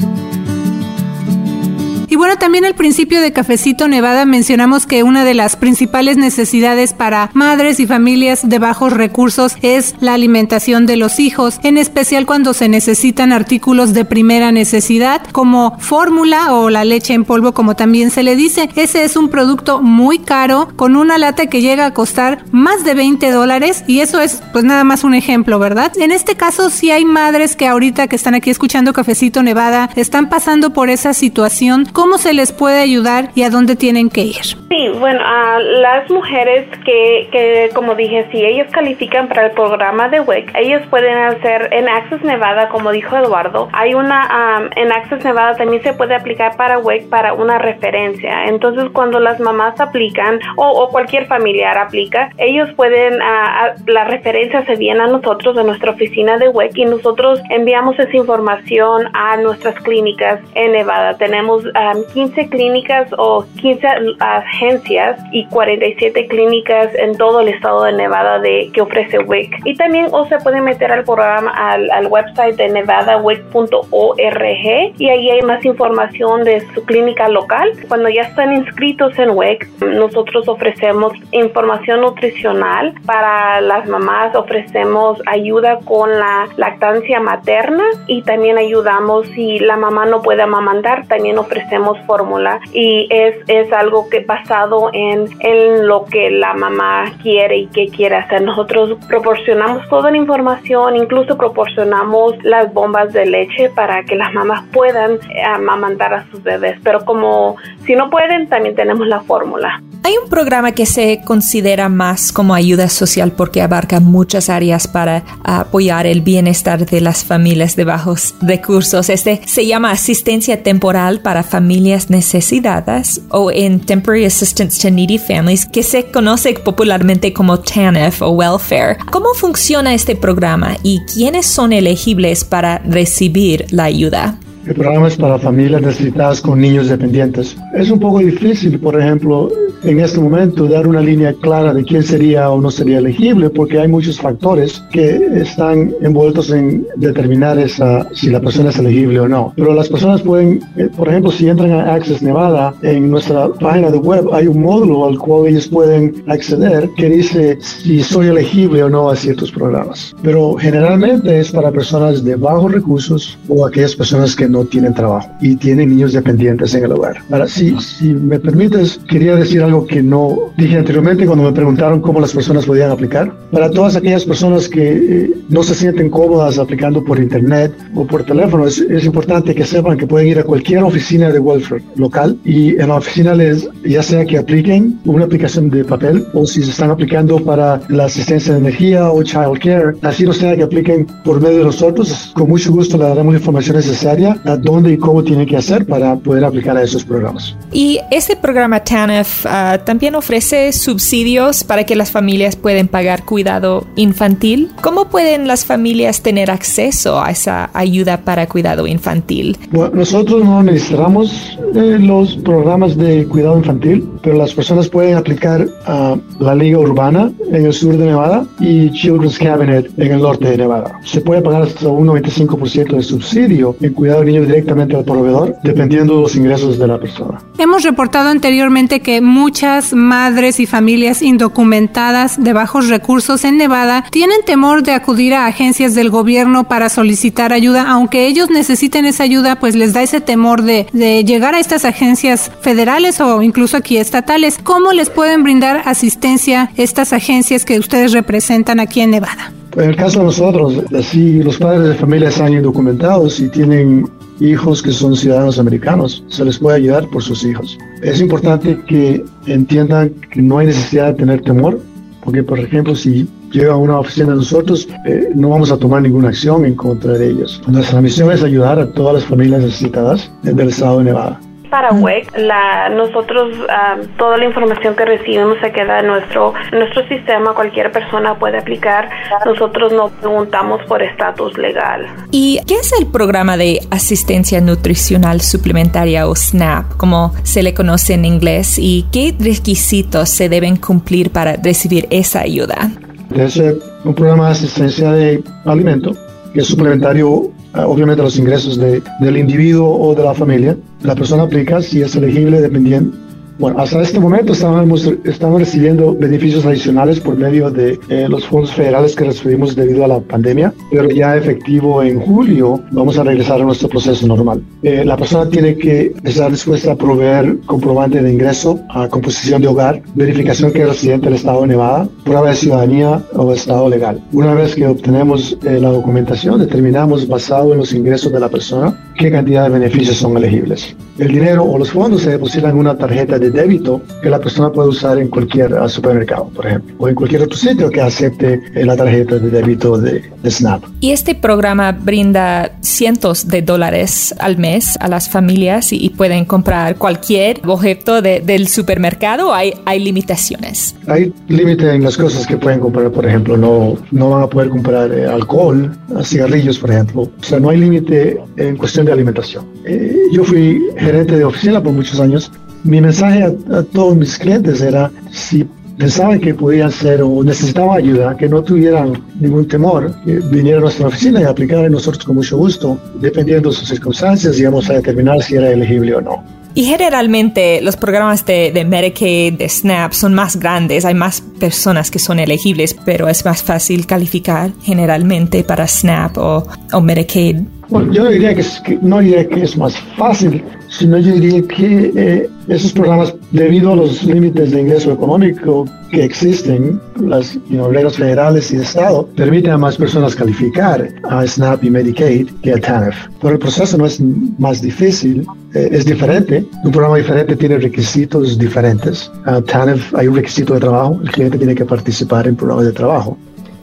Y 2.15 2.17
bueno, 2.17 2.37
también 2.37 2.65
al 2.65 2.77
principio 2.77 3.21
de 3.21 3.33
Cafecito 3.33 3.89
Nevada 3.89 4.25
mencionamos 4.25 4.87
que 4.87 5.03
una 5.03 5.25
de 5.25 5.35
las 5.35 5.57
principales 5.57 6.17
necesidades 6.17 6.93
para 6.93 7.29
madres 7.35 7.81
y 7.81 7.89
familias 7.89 8.49
de 8.49 8.61
bajos 8.61 8.93
recursos 8.93 9.57
es 9.63 9.97
la 9.99 10.15
alimentación 10.15 10.87
de 10.87 10.97
los 10.97 11.19
hijos, 11.19 11.59
en 11.65 11.77
especial 11.77 12.25
cuando 12.25 12.55
se 12.55 12.69
necesitan 12.69 13.33
artículos 13.33 13.95
de 13.95 14.05
primera 14.05 14.53
necesidad 14.53 15.23
como 15.33 15.77
fórmula 15.81 16.55
o 16.55 16.71
la 16.71 16.85
leche 16.85 17.15
en 17.15 17.25
polvo 17.25 17.53
como 17.53 17.75
también 17.75 18.13
se 18.13 18.23
le 18.23 18.37
dice. 18.37 18.71
Ese 18.77 19.03
es 19.03 19.17
un 19.17 19.29
producto 19.29 19.83
muy 19.83 20.21
caro 20.21 20.69
con 20.77 20.95
una 20.95 21.19
lata 21.19 21.47
que 21.47 21.63
llega 21.63 21.85
a 21.85 21.95
costar 21.95 22.45
más 22.53 22.85
de 22.85 22.95
20 22.95 23.29
dólares 23.33 23.83
y 23.89 23.99
eso 23.99 24.21
es 24.21 24.41
pues 24.53 24.63
nada 24.63 24.85
más 24.85 25.03
un 25.03 25.15
ejemplo, 25.15 25.59
¿verdad? 25.59 25.91
En 25.97 26.13
este 26.13 26.37
caso 26.37 26.71
si 26.71 26.93
hay 26.93 27.05
madres 27.05 27.57
que 27.57 27.67
ahorita 27.67 28.07
que 28.07 28.15
están 28.15 28.35
aquí 28.35 28.51
escuchando 28.51 28.93
Cafecito 28.93 29.43
Nevada 29.43 29.91
están 29.97 30.29
pasando 30.29 30.73
por 30.73 30.91
esa 30.91 31.13
situación 31.13 31.89
¿Cómo 32.05 32.14
se 32.19 32.33
les 32.33 32.53
puede 32.53 32.81
ayudar 32.81 33.31
y 33.35 33.43
a 33.43 33.51
dónde 33.51 33.77
tienen 33.77 34.11
que 34.11 34.23
ir? 34.23 34.45
Sí, 34.69 34.89
bueno, 34.99 35.21
a 35.25 35.61
las 35.61 36.11
mujeres 36.11 36.67
que, 36.85 37.29
que, 37.31 37.71
como 37.75 37.95
dije, 37.95 38.27
si 38.33 38.45
ellas 38.45 38.69
califican 38.73 39.29
para 39.29 39.47
el 39.47 39.53
programa 39.53 40.09
de 40.09 40.21
WIC, 40.21 40.53
ellas 40.57 40.83
pueden 40.91 41.17
hacer 41.17 41.69
en 41.73 41.89
Access 41.89 42.23
Nevada, 42.23 42.69
como 42.69 42.91
dijo 42.91 43.17
Eduardo, 43.17 43.69
hay 43.73 43.95
una, 43.95 44.69
en 44.75 44.93
Access 44.93 45.25
Nevada 45.25 45.55
también 45.55 45.83
se 45.83 45.93
puede 45.93 46.15
aplicar 46.15 46.57
para 46.57 46.79
WIC 46.79 47.09
para 47.09 47.35
una 47.35 47.59
referencia. 47.59 48.47
Entonces, 48.47 48.91
cuando 48.93 49.21
las 49.21 49.41
mamás 49.41 49.81
aplican 49.81 50.41
o, 50.57 50.89
cualquier 50.89 51.27
familiar 51.27 51.79
aplica, 51.79 52.31
ellos 52.39 52.69
pueden, 52.75 53.19
la 53.19 54.05
referencia 54.05 54.65
se 54.67 54.77
viene 54.77 55.01
a 55.01 55.07
nosotros 55.07 55.57
de 55.57 55.65
nuestra 55.65 55.93
oficina 55.93 56.39
de 56.39 56.49
WIC 56.49 56.79
y 56.79 56.85
nosotros 56.87 57.41
enviamos 57.51 57.99
esa 57.99 58.17
información 58.17 59.09
a 59.15 59.37
nuestras 59.37 59.75
clínicas 59.77 60.41
en 60.55 60.73
Nevada. 60.73 61.17
Tenemos 61.17 61.65
15 62.13 62.49
clínicas 62.49 63.09
o 63.17 63.45
15 63.61 63.87
agencias 64.21 65.21
y 65.33 65.47
47 65.47 66.27
clínicas 66.29 66.95
en 66.95 67.17
todo 67.17 67.41
el 67.41 67.49
estado 67.49 67.85
de 67.85 67.93
Nevada 67.93 68.39
de 68.39 68.71
que 68.73 68.81
ofrece 68.81 69.19
WIC. 69.19 69.61
Y 69.65 69.77
también 69.77 70.09
o 70.11 70.27
se 70.27 70.39
puede 70.39 70.61
meter 70.61 70.93
al 70.93 71.05
programa 71.05 71.51
al, 71.51 71.91
al 71.91 72.07
website 72.07 72.57
de 72.57 72.69
nevadawic.org 72.69 74.95
y 74.99 75.09
ahí 75.09 75.31
hay 75.31 75.43
más 75.43 75.65
información 75.65 76.45
de 76.45 76.61
su 76.75 76.85
clínica 76.85 77.29
local. 77.29 77.73
Cuando 77.89 78.09
ya 78.09 78.23
están 78.23 78.55
inscritos 78.55 79.19
en 79.19 79.31
WIC, 79.31 79.83
nosotros 79.83 80.49
ofrecemos 80.49 81.13
información 81.33 82.01
nutricional 82.01 82.95
para 83.07 83.61
las 83.61 83.89
mamás, 83.89 84.35
ofrecemos 84.35 85.21
ayuda 85.27 85.79
con 85.85 86.11
la 86.11 86.49
lactancia 86.57 87.21
materna 87.21 87.85
y 88.07 88.23
también 88.23 88.59
ayudamos 88.59 89.27
si 89.29 89.59
la 89.59 89.77
mamá 89.77 90.07
no 90.07 90.23
puede 90.23 90.43
amamantar, 90.43 91.07
también 91.07 91.39
ofrecemos 91.39 91.84
fórmula 92.07 92.61
y 92.73 93.07
es, 93.11 93.37
es 93.47 93.73
algo 93.73 94.09
que 94.09 94.21
basado 94.21 94.91
en, 94.93 95.29
en 95.41 95.87
lo 95.87 96.05
que 96.05 96.31
la 96.31 96.55
mamá 96.55 97.13
quiere 97.23 97.59
y 97.59 97.67
que 97.67 97.89
quiere 97.89 98.17
hacer. 98.17 98.43
Nosotros 98.43 98.99
proporcionamos 99.09 99.89
toda 99.89 100.11
la 100.11 100.17
información, 100.17 100.97
incluso 100.97 101.37
proporcionamos 101.37 102.35
las 102.43 102.73
bombas 102.73 103.13
de 103.13 103.27
leche 103.27 103.71
para 103.71 104.05
que 104.05 104.17
las 104.17 104.33
mamás 104.33 104.65
puedan 104.73 105.13
eh, 105.13 105.43
amamantar 105.43 106.15
a 106.15 106.31
sus 106.31 106.43
bebés, 106.43 106.79
pero 106.83 107.05
como 107.05 107.57
si 107.87 107.95
no 107.95 108.11
pueden, 108.11 108.49
también 108.49 108.75
tenemos 108.75 109.07
la 109.07 109.21
fórmula. 109.21 109.83
Hay 110.07 110.15
un 110.23 110.29
programa 110.29 110.73
que 110.73 110.85
se 110.85 111.23
considera 111.25 111.89
más 111.89 112.31
como 112.31 112.55
ayuda 112.55 112.91
social 112.91 113.33
porque 113.33 113.63
abarca 113.63 114.01
muchas 114.01 114.51
áreas 114.51 114.87
para 114.87 115.23
apoyar 115.45 116.07
el 116.07 116.21
bienestar 116.21 116.85
de 116.85 117.01
las 117.01 117.25
familias 117.25 117.75
de 117.75 117.85
bajos 117.85 118.35
recursos. 118.43 119.09
Este 119.09 119.41
se 119.47 119.67
llama 119.67 119.91
asistencia 119.91 120.63
temporal 120.63 121.21
para 121.21 121.43
familias 121.75 122.09
necesitadas 122.09 123.21
o 123.31 123.51
en 123.51 123.81
Temporary 123.81 124.25
Assistance 124.27 124.81
to 124.81 124.95
Needy 124.95 125.19
Families, 125.19 125.67
que 125.67 125.83
se 125.83 126.05
conoce 126.05 126.55
popularmente 126.55 127.33
como 127.33 127.59
TANF 127.59 128.23
o 128.23 128.31
Welfare. 128.31 128.97
¿Cómo 129.11 129.35
funciona 129.35 129.93
este 129.93 130.15
programa 130.15 130.77
y 130.85 131.01
quiénes 131.01 131.47
son 131.47 131.73
elegibles 131.73 132.45
para 132.45 132.79
recibir 132.79 133.67
la 133.71 133.85
ayuda? 133.85 134.39
El 134.67 134.75
programa 134.75 135.09
es 135.09 135.17
para 135.17 135.39
familias 135.39 135.83
necesitadas 135.83 136.41
con 136.41 136.59
niños 136.59 136.89
dependientes. 136.89 137.55
Es 137.75 137.91
un 137.91 138.01
poco 138.01 138.21
difícil, 138.21 138.79
por 138.81 138.99
ejemplo, 138.99 139.51
en 139.83 140.01
este 140.01 140.19
momento 140.19 140.67
dar 140.67 140.87
una 140.87 141.01
línea 141.01 141.35
clara 141.35 141.75
de 141.75 141.85
quién 141.85 142.03
sería 142.03 142.49
o 142.49 142.59
no 142.59 142.71
sería 142.71 142.99
elegible 142.99 143.51
porque 143.51 143.79
hay 143.79 143.89
muchos 143.89 144.19
factores 144.19 144.83
que 144.91 145.17
están 145.35 145.93
envueltos 146.01 146.51
en 146.51 146.87
determinar 146.97 147.59
esa, 147.59 148.09
si 148.15 148.31
la 148.31 148.41
persona 148.41 148.71
es 148.71 148.79
elegible 148.79 149.21
o 149.21 149.29
no. 149.29 149.53
Pero 149.57 149.75
las 149.75 149.91
personas 149.91 150.23
pueden, 150.23 150.63
eh, 150.77 150.89
por 150.97 151.09
ejemplo, 151.09 151.31
si 151.31 151.49
entran 151.49 151.73
a 151.73 151.95
Access 151.95 152.23
Nevada, 152.23 152.75
en 152.81 153.11
nuestra 153.11 153.49
página 153.49 153.91
de 153.91 153.99
web 153.99 154.27
hay 154.33 154.47
un 154.47 154.63
módulo 154.63 155.07
al 155.07 155.19
cual 155.19 155.49
ellos 155.49 155.69
pueden 155.69 156.25
acceder 156.29 156.89
que 156.97 157.11
dice 157.11 157.59
si 157.61 158.03
soy 158.03 158.29
elegible 158.29 158.83
o 158.85 158.89
no 158.89 159.11
a 159.11 159.17
ciertos 159.17 159.53
programas. 159.53 160.17
Pero 160.23 160.55
generalmente 160.55 161.41
es 161.41 161.53
para 161.53 161.71
personas 161.71 162.25
de 162.25 162.37
bajos 162.37 162.73
recursos 162.73 163.39
o 163.49 163.67
aquellas 163.67 163.95
personas 163.95 164.35
que 164.35 164.49
no 164.55 164.65
tienen 164.65 164.95
trabajo 164.95 165.29
y 165.41 165.57
tienen 165.57 165.91
niños 165.91 166.13
dependientes 166.13 166.75
en 166.75 166.85
el 166.85 166.93
hogar. 166.93 167.17
Ahora, 167.31 167.47
si, 167.49 167.79
si 167.81 168.15
me 168.15 168.39
permites, 168.39 169.01
quería 169.09 169.35
decir 169.35 169.63
algo 169.63 169.87
que 169.87 170.03
no 170.03 170.37
dije 170.57 170.79
anteriormente 170.79 171.27
cuando 171.27 171.45
me 171.45 171.53
preguntaron 171.53 172.01
cómo 172.01 172.21
las 172.21 172.33
personas 172.33 172.65
podían 172.65 172.91
aplicar. 172.91 173.33
Para 173.51 173.71
todas 173.71 173.97
aquellas 173.97 174.25
personas 174.25 174.69
que 174.69 174.85
eh, 174.93 175.31
no 175.49 175.63
se 175.63 175.75
sienten 175.75 176.09
cómodas 176.09 176.59
aplicando 176.59 177.03
por 177.03 177.19
internet 177.19 177.73
o 177.95 178.07
por 178.07 178.23
teléfono, 178.25 178.67
es, 178.67 179.05
importante 179.05 179.55
que 179.55 179.65
sepan 179.65 179.99
que 179.99 180.07
pueden 180.07 180.29
ir 180.29 180.39
a 180.39 180.45
cualquier 180.45 180.83
oficina 180.83 181.31
de 181.31 181.39
welfare 181.39 181.83
local 181.97 182.39
y 182.45 182.71
en 182.81 182.89
la 182.89 182.97
oficina 182.97 183.35
les, 183.35 183.69
ya 183.85 184.03
sea 184.03 184.25
que 184.25 184.39
apliquen 184.39 184.99
una 185.05 185.25
aplicación 185.25 185.69
de 185.69 185.85
papel 185.85 186.27
o 186.33 186.47
si 186.47 186.63
se 186.63 186.71
están 186.71 186.91
aplicando 186.91 187.39
para 187.39 187.81
la 187.89 188.05
asistencia 188.05 188.55
de 188.55 188.61
energía 188.61 189.11
o 189.11 189.23
child 189.23 189.59
care, 189.59 189.97
así 190.03 190.25
no 190.25 190.33
sea 190.33 190.57
que 190.57 190.63
apliquen 190.63 191.07
por 191.25 191.41
medio 191.41 191.59
de 191.59 191.65
nosotros, 191.65 192.33
con 192.35 192.49
mucho 192.49 192.73
gusto 192.73 192.97
le 192.97 193.05
daremos 193.05 193.35
la 193.35 193.39
información 193.41 193.77
necesaria 193.77 194.37
dónde 194.45 194.93
y 194.93 194.99
cómo 194.99 195.23
tienen 195.23 195.47
que 195.47 195.57
hacer 195.57 195.87
para 195.87 196.17
poder 196.17 196.45
aplicar 196.45 196.77
a 196.77 196.83
esos 196.83 197.05
programas. 197.05 197.57
Y 197.73 197.99
este 198.11 198.37
programa 198.37 198.81
TANF 198.81 199.45
uh, 199.47 199.79
también 199.85 200.15
ofrece 200.15 200.73
subsidios 200.73 201.65
para 201.65 201.85
que 201.85 201.97
las 201.97 202.11
familias 202.11 202.57
puedan 202.57 202.89
pagar 202.89 203.25
cuidado 203.25 203.87
infantil. 203.97 204.71
¿Cómo 204.83 205.07
pueden 205.07 205.49
las 205.49 205.65
familias 205.65 206.23
tener 206.23 206.51
acceso 206.51 207.21
a 207.21 207.31
esa 207.31 207.71
ayuda 207.73 208.19
para 208.19 208.47
cuidado 208.47 208.87
infantil? 208.87 209.57
Bueno, 209.71 209.95
nosotros 209.95 210.45
no 210.45 210.63
necesitamos 210.63 211.59
eh, 211.75 211.99
los 212.01 212.37
programas 212.37 212.97
de 212.97 213.27
cuidado 213.27 213.59
infantil, 213.59 214.09
pero 214.23 214.37
las 214.37 214.55
personas 214.55 214.89
pueden 214.89 215.17
aplicar 215.17 215.67
a 215.87 216.17
la 216.39 216.55
Liga 216.55 216.79
Urbana 216.79 217.33
en 217.51 217.67
el 217.67 217.73
sur 217.73 217.97
de 217.97 218.07
Nevada 218.07 218.47
y 218.61 218.91
Children's 218.93 219.39
Cabinet 219.39 219.91
en 219.99 220.13
el 220.13 220.21
norte 220.21 220.51
de 220.51 220.59
Nevada. 220.59 221.01
Se 221.05 221.21
puede 221.21 221.43
pagar 221.43 221.63
hasta 221.63 221.89
un 221.89 222.09
95% 222.09 222.97
de 222.97 223.03
subsidio 223.03 223.77
en 223.81 223.93
cuidado 223.93 224.21
de 224.21 224.27
directamente 224.43 224.97
al 224.97 225.05
proveedor, 225.05 225.57
dependiendo 225.63 226.17
de 226.17 226.23
los 226.23 226.37
ingresos 226.37 226.79
de 226.79 226.87
la 226.87 226.99
persona. 226.99 227.41
Hemos 227.59 227.83
reportado 227.83 228.29
anteriormente 228.29 229.01
que 229.01 229.21
muchas 229.21 229.93
madres 229.93 230.61
y 230.61 230.67
familias 230.67 231.23
indocumentadas 231.23 232.43
de 232.43 232.53
bajos 232.53 232.89
recursos 232.89 233.45
en 233.45 233.59
Nevada 233.59 234.05
tienen 234.11 234.39
temor 234.45 234.83
de 234.83 234.93
acudir 234.93 235.35
a 235.35 235.47
agencias 235.47 235.95
del 235.95 236.11
gobierno 236.11 236.65
para 236.65 236.89
solicitar 236.89 237.53
ayuda, 237.53 237.89
aunque 237.89 238.27
ellos 238.27 238.51
necesiten 238.51 239.05
esa 239.05 239.25
ayuda, 239.25 239.61
pues 239.61 239.75
les 239.75 239.93
da 239.93 240.03
ese 240.03 240.21
temor 240.21 240.63
de, 240.63 240.87
de 240.93 241.25
llegar 241.25 241.55
a 241.55 241.61
estas 241.61 241.85
agencias 241.85 242.51
federales 242.61 243.21
o 243.21 243.43
incluso 243.43 243.77
aquí 243.77 243.97
estatales. 243.97 244.59
¿Cómo 244.63 244.93
les 244.93 245.11
pueden 245.11 245.43
brindar 245.43 245.83
asistencia 245.85 246.71
estas 246.77 247.13
agencias 247.13 247.65
que 247.65 247.79
ustedes 247.79 248.13
representan 248.13 248.81
aquí 248.81 249.01
en 249.01 249.11
Nevada? 249.11 249.53
En 249.77 249.91
el 249.91 249.97
caso 249.97 250.21
de 250.21 250.27
nosotros, 250.27 250.83
si 251.03 251.43
los 251.43 251.59
padres 251.59 251.89
de 251.89 251.95
familia 251.95 252.29
están 252.29 252.53
indocumentados 252.53 253.41
y 253.41 253.49
tienen 253.49 254.09
hijos 254.41 254.83
que 254.83 254.93
son 254.93 255.17
ciudadanos 255.17 255.59
americanos, 255.59 256.25
se 256.29 256.45
les 256.45 256.59
puede 256.59 256.77
ayudar 256.77 257.09
por 257.11 257.23
sus 257.23 257.45
hijos. 257.45 257.79
Es 258.03 258.21
importante 258.21 258.79
que 258.87 259.25
entiendan 259.47 260.11
que 260.31 260.43
no 260.43 260.59
hay 260.59 260.67
necesidad 260.67 261.09
de 261.09 261.15
tener 261.15 261.43
temor, 261.43 261.81
porque 262.25 262.43
por 262.43 262.59
ejemplo 262.59 262.95
si 262.95 263.29
llega 263.53 263.75
a 263.75 263.77
una 263.77 264.01
oficina 264.01 264.31
de 264.31 264.37
nosotros, 264.37 264.89
eh, 265.07 265.29
no 265.35 265.51
vamos 265.51 265.71
a 265.71 265.77
tomar 265.77 266.03
ninguna 266.03 266.29
acción 266.29 266.65
en 266.65 266.75
contra 266.75 267.13
de 267.13 267.31
ellos. 267.31 267.63
Nuestra 267.69 268.01
misión 268.01 268.33
es 268.33 268.43
ayudar 268.43 268.79
a 268.79 268.91
todas 268.93 269.15
las 269.15 269.25
familias 269.25 269.63
necesitadas 269.63 270.31
del 270.43 270.69
estado 270.69 270.99
de 270.99 271.05
Nevada 271.05 271.41
para 271.75 271.93
WEC, 271.93 272.39
la, 272.39 272.89
nosotros 272.89 273.53
ah, 273.69 273.97
toda 274.17 274.37
la 274.37 274.45
información 274.45 274.95
que 274.95 275.05
recibimos 275.05 275.59
se 275.61 275.73
queda 275.73 275.99
en 275.99 276.07
nuestro, 276.07 276.55
nuestro 276.71 277.05
sistema, 277.09 277.53
cualquier 277.53 277.91
persona 277.91 278.39
puede 278.39 278.59
aplicar, 278.59 279.11
nosotros 279.45 279.93
no 279.93 280.09
preguntamos 280.09 280.83
por 280.87 281.03
estatus 281.03 281.59
legal. 281.59 282.07
¿Y 282.31 282.61
qué 282.69 282.75
es 282.75 282.93
el 282.93 283.09
programa 283.09 283.57
de 283.57 283.81
asistencia 283.91 284.61
nutricional 284.61 285.41
suplementaria 285.41 286.29
o 286.29 286.37
SNAP, 286.37 286.97
como 286.97 287.35
se 287.43 287.65
le 287.65 287.75
conoce 287.75 288.15
en 288.15 288.25
inglés, 288.25 288.79
y 288.79 289.07
qué 289.11 289.35
requisitos 289.37 290.29
se 290.29 290.49
deben 290.49 290.77
cumplir 290.77 291.33
para 291.33 291.57
recibir 291.57 292.07
esa 292.11 292.43
ayuda? 292.43 292.89
Es 293.35 293.61
un 294.05 294.15
programa 294.15 294.47
de 294.47 294.53
asistencia 294.53 295.11
de 295.11 295.43
alimento 295.65 296.15
que 296.55 296.61
es 296.61 296.67
suplementario 296.67 297.53
Ah, 297.75 297.89
obviamente 297.89 298.23
los 298.23 298.39
ingresos 298.39 298.79
de, 298.79 299.03
del 299.19 299.37
individuo 299.37 299.99
o 300.01 300.15
de 300.15 300.23
la 300.23 300.33
familia. 300.33 300.77
La 301.03 301.17
persona 301.17 301.43
aplica 301.43 301.83
si 301.83 302.03
es 302.03 302.15
elegible 302.15 302.61
dependiendo, 302.61 303.17
bueno, 303.59 303.79
hasta 303.79 304.03
este 304.03 304.19
momento 304.19 304.53
estamos, 304.53 305.59
recibiendo 305.59 306.15
beneficios 306.15 306.67
adicionales 306.67 307.21
por 307.21 307.37
medio 307.37 307.71
de 307.71 307.99
eh, 308.09 308.27
los 308.29 308.47
fondos 308.47 308.73
federales 308.73 309.15
que 309.15 309.25
recibimos 309.25 309.77
debido 309.77 310.05
a 310.05 310.09
la 310.09 310.21
pandemia, 310.21 310.73
pero 310.91 311.09
ya 311.09 311.37
efectivo 311.37 312.03
en 312.03 312.21
julio 312.21 312.81
vamos 312.91 313.17
a 313.17 313.23
regresar 313.23 313.61
a 313.61 313.65
nuestro 313.65 313.89
proceso 313.89 314.27
normal. 314.27 314.63
Eh, 314.83 315.05
la 315.05 315.17
persona 315.17 315.49
tiene 315.49 315.77
que 315.77 316.13
estar 316.25 316.51
dispuesta 316.51 316.93
a 316.93 316.97
proveer 316.97 317.59
comprobante 317.67 318.21
de 318.21 318.33
ingreso, 318.33 318.81
a 318.91 319.09
composición 319.09 319.63
de 319.63 319.69
hogar, 319.69 320.03
verificación 320.15 320.73
que 320.73 320.83
es 320.83 320.89
residente 320.89 321.27
del 321.27 321.35
estado 321.35 321.63
de 321.63 321.69
Nevada, 321.69 322.09
prueba 322.25 322.51
de 322.51 322.57
ciudadanía 322.57 323.23
o 323.35 323.53
estado 323.53 323.89
legal. 323.89 324.21
Una 324.33 324.55
vez 324.55 324.75
que 324.75 324.87
obtenemos 324.87 325.57
eh, 325.65 325.79
la 325.81 325.91
documentación, 325.91 326.59
determinamos 326.59 327.29
basado 327.29 327.73
en 327.73 327.79
los 327.79 327.93
ingresos 327.93 328.33
de 328.33 328.41
la 328.41 328.49
persona 328.49 329.13
qué 329.17 329.31
cantidad 329.31 329.65
de 329.65 329.79
beneficios 329.79 330.17
son 330.17 330.37
elegibles. 330.37 330.97
El 331.19 331.29
dinero 331.29 331.63
o 331.65 331.79
los 331.79 331.93
fondos 331.93 332.23
se 332.23 332.31
depositan 332.31 332.71
en 332.71 332.79
una 332.79 332.99
tarjeta 332.99 333.39
de 333.39 333.45
de 333.45 333.51
débito 333.51 334.01
que 334.23 334.31
la 334.31 334.41
persona 334.41 334.73
puede 334.73 334.89
usar 334.89 335.19
en 335.19 335.29
cualquier 335.29 335.75
ah, 335.75 335.89
supermercado, 335.89 336.49
por 336.49 336.67
ejemplo, 336.67 336.95
o 336.99 337.09
en 337.09 337.15
cualquier 337.15 337.43
otro 337.43 337.57
sitio 337.57 337.91
que 337.91 338.01
acepte 338.01 338.61
eh, 338.75 338.85
la 338.85 338.97
tarjeta 338.97 339.39
de 339.39 339.51
débito 339.51 339.99
de, 339.99 340.23
SNAP. 340.45 340.85
Y 341.01 341.13
este 341.13 341.35
programa 341.35 341.93
brinda 341.93 342.73
cientos 342.83 343.49
de 343.49 343.63
dólares 343.63 344.35
al 344.39 344.59
mes 344.59 344.99
a 345.01 345.09
las 345.09 345.29
familias 345.29 345.93
y, 345.93 346.11
pueden 346.15 346.45
comprar 346.45 346.97
cualquier 346.97 347.61
objeto 347.67 348.23
del 348.23 348.69
supermercado. 348.69 349.53
¿Hay, 349.53 349.75
hay 349.85 349.99
limitaciones? 349.99 350.95
Hay 351.09 351.33
límite 351.49 351.93
en 351.93 352.05
las 352.05 352.17
cosas 352.17 352.47
que 352.47 352.57
pueden 352.57 352.79
comprar, 352.79 353.11
por 353.11 353.27
ejemplo, 353.27 353.57
no, 353.57 353.97
no 354.13 354.31
van 354.31 354.43
a 354.43 354.47
poder 354.47 354.69
comprar 354.69 355.13
eh, 355.13 355.27
alcohol, 355.27 355.91
cigarrillos, 356.23 356.79
por 356.79 356.91
ejemplo. 356.93 357.23
O 357.23 357.43
sea, 357.43 357.59
no 357.59 357.71
hay 357.71 357.79
límite 357.79 358.39
en 358.57 358.77
cuestión 358.77 359.07
de 359.07 359.13
alimentación. 359.13 359.67
Eh, 359.87 360.15
yo 360.33 360.45
fui 360.45 360.81
gerente 361.05 361.37
de 361.37 361.45
oficina 361.45 361.83
por 361.83 361.93
muchos 361.93 362.19
años 362.21 362.51
mi 362.85 363.01
mensaje 363.01 363.43
a, 363.43 363.83
todos 363.83 364.17
mis 364.17 364.39
clientes 364.39 364.81
era, 364.81 365.11
si 365.33 365.67
pensaban 365.99 366.41
que 366.41 366.55
podían 366.55 366.93
ser 366.93 367.23
o 367.23 367.43
necesitaban 367.43 367.99
ayuda, 367.99 368.37
que 368.37 368.49
no 368.49 368.63
tuvieran 368.63 369.23
ningún 369.41 369.67
temor, 369.67 370.15
que 370.25 370.35
vinieran 370.51 370.81
a 370.81 370.83
nuestra 370.83 371.09
oficina 371.09 371.41
y 371.41 371.45
aplicaran 371.45 371.91
nosotros 371.91 372.25
con 372.25 372.37
mucho 372.37 372.59
gusto, 372.59 372.99
dependiendo 373.21 373.71
de 373.71 373.77
sus 373.77 373.89
circunstancias, 373.89 374.59
íbamos 374.59 374.89
a 374.91 374.95
determinar 374.95 375.43
si 375.43 375.57
era 375.57 375.71
elegible 375.71 376.15
o 376.15 376.21
no. 376.21 376.45
Y 376.77 376.85
generalmente 376.87 377.81
los 377.81 377.97
programas 377.97 378.45
de, 378.45 378.73
de, 378.73 378.85
Medicaid, 378.85 379.55
de 379.55 379.69
SNAP, 379.69 380.13
son 380.13 380.35
más 380.35 380.57
grandes, 380.57 381.05
hay 381.05 381.15
más 381.15 381.41
personas 381.41 382.11
que 382.11 382.19
son 382.19 382.41
elegibles, 382.41 382.97
pero 383.05 383.29
es 383.29 383.45
más 383.45 383.63
fácil 383.63 384.07
calificar 384.07 384.73
generalmente 384.83 385.63
para 385.63 385.87
SNAP 385.87 386.37
o, 386.37 386.67
o 386.93 387.01
Medicaid. 387.01 387.59
Bueno, 387.89 388.13
yo 388.13 388.29
diría 388.29 388.55
que, 388.55 388.65
que, 388.85 388.99
no 389.03 389.21
diría 389.21 389.47
que 389.49 389.63
es 389.63 389.77
más 389.77 389.97
fácil, 390.17 390.63
sino 390.89 391.19
yo 391.19 391.35
diría 391.35 391.63
que 391.63 392.13
eh, 392.17 392.51
esos 392.69 392.93
programas, 392.93 393.35
debido 393.51 393.93
a 393.93 393.97
los 393.97 394.23
límites 394.25 394.71
de 394.71 394.81
ingreso 394.81 395.13
económico 395.13 395.85
que 396.11 396.25
existen, 396.25 397.01
las 397.21 397.59
reglas 397.71 398.17
federales 398.17 398.71
y 398.73 398.77
de 398.77 398.85
Estado, 398.85 399.29
permiten 399.37 399.73
a 399.73 399.79
más 399.79 399.97
personas 399.97 400.35
calificar 400.35 401.09
a 401.25 401.47
SNAP 401.47 401.85
y 401.85 401.91
Medicaid 401.91 402.49
que 402.63 402.73
a 402.73 402.81
TANF. 402.81 403.15
Pero 403.41 403.55
el 403.55 403.59
proceso 403.59 403.99
no 403.99 404.07
es 404.07 404.21
más 404.59 404.81
difícil, 404.81 405.47
eh, 405.75 405.89
es 405.93 406.05
diferente. 406.05 406.65
Un 406.85 406.93
programa 406.93 407.17
diferente 407.17 407.57
tiene 407.57 407.79
requisitos 407.79 408.59
diferentes. 408.59 409.31
A 409.45 409.61
TANF 409.61 410.15
hay 410.15 410.29
un 410.29 410.37
requisito 410.37 410.75
de 410.75 410.81
trabajo, 410.81 411.21
el 411.23 411.31
cliente 411.31 411.59
tiene 411.59 411.75
que 411.75 411.85
participar 411.85 412.47
en 412.47 412.57
programas 412.57 412.87
de 412.87 412.93
trabajo. 412.93 413.37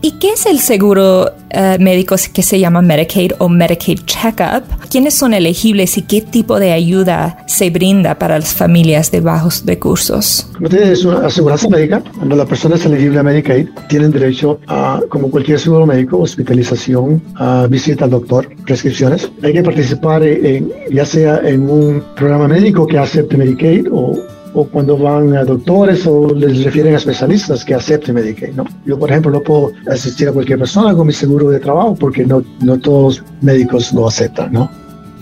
¿Y 0.04 0.14
qué 0.14 0.32
es 0.32 0.48
el 0.48 0.60
seguro 0.60 1.30
eh, 1.52 1.78
médico 1.80 2.16
que 2.34 2.42
se 2.42 2.60
llama 2.60 2.82
Medicaid 2.82 3.34
o 3.38 3.48
Medicaid 3.48 4.00
Checkup? 4.06 4.64
¿Quiénes 4.90 5.14
son 5.14 5.36
elegibles 5.36 5.96
y 5.96 6.02
qué 6.02 6.22
tipo 6.22 6.60
de 6.60 6.72
ayuda 6.72 7.38
se 7.46 7.70
brinda 7.70 8.18
para 8.18 8.40
las 8.40 8.52
familias 8.52 9.12
de 9.12 9.22
bajos 9.22 9.64
recursos? 9.64 10.50
Es 10.72 11.06
una 11.06 11.28
aseguranza 11.28 11.70
médica. 11.70 12.02
Cuando 12.18 12.36
la 12.36 12.46
persona 12.46 12.78
es 12.78 12.86
elegible 12.86 13.20
a 13.20 13.24
Medicaid, 13.24 13.68
tienen 13.90 14.12
derecho 14.12 14.60
a, 14.68 15.02
como 15.10 15.30
cualquier 15.30 15.60
seguro 15.60 15.86
médico, 15.86 16.18
hospitalización, 16.18 17.22
a 17.36 17.68
visita 17.70 18.06
al 18.06 18.12
doctor, 18.12 18.50
prescripciones. 18.66 19.32
Hay 19.44 19.54
que 19.54 19.62
participar 19.62 20.24
en, 20.24 20.72
ya 20.90 21.06
sea 21.06 21.42
en 21.44 21.70
un 21.70 22.04
programa 22.16 22.48
médico 22.48 22.88
que 22.88 22.98
acepte 22.98 23.38
Medicaid 23.38 23.86
o 23.92 24.20
o 24.54 24.66
cuando 24.66 24.98
van 24.98 25.36
a 25.36 25.44
doctores 25.44 26.06
o 26.06 26.34
les 26.34 26.64
refieren 26.64 26.94
a 26.94 26.98
especialistas 26.98 27.64
que 27.64 27.74
acepten 27.74 28.16
Medicaid, 28.16 28.54
¿no? 28.54 28.66
Yo, 28.86 28.98
por 29.00 29.10
ejemplo, 29.10 29.32
no 29.32 29.42
puedo 29.42 29.72
asistir 29.90 30.28
a 30.28 30.32
cualquier 30.32 30.60
persona 30.60 30.94
con 30.96 31.08
mi 31.08 31.14
seguro 31.14 31.50
de 31.50 31.60
trabajo 31.60 31.96
porque 31.96 32.26
no, 32.26 32.44
no 32.62 32.80
todos 32.80 33.20
los 33.20 33.26
médicos 33.42 33.94
lo 33.94 34.08
aceptan, 34.08 34.52
¿no? 34.52 34.70